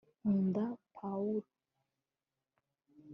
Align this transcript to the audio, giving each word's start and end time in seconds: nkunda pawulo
nkunda 0.23 0.63
pawulo 0.95 1.47